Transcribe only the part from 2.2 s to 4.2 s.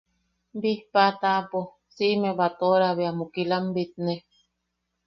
batoʼora bea mukilam bitne.